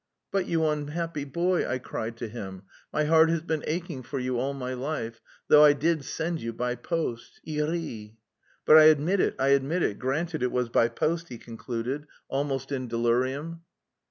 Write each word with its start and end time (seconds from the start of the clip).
'""'But 0.31 0.47
you 0.47 0.65
unhappy 0.65 1.25
boy,' 1.25 1.63
I 1.69 1.77
cried 1.77 2.17
to 2.17 2.27
him, 2.27 2.63
'my 2.91 3.03
heart 3.03 3.29
has 3.29 3.41
been 3.41 3.63
aching 3.67 4.01
for 4.01 4.17
you 4.17 4.39
all 4.39 4.55
my 4.55 4.73
life; 4.73 5.21
though 5.47 5.63
I 5.63 5.73
did 5.73 6.03
send 6.03 6.41
you 6.41 6.51
by 6.53 6.73
post.' 6.73 7.39
Il 7.45 7.69
rit." 7.69 8.11
"But 8.65 8.77
I 8.77 8.85
admit 8.85 9.19
it. 9.19 9.35
I 9.37 9.49
admit 9.49 9.83
it, 9.83 9.99
granted 9.99 10.41
it 10.41 10.51
was 10.51 10.69
by 10.69 10.87
post," 10.87 11.29
he 11.29 11.37
concluded, 11.37 12.07
almost 12.31 12.71
in 12.71 12.87
delirium. 12.87 13.61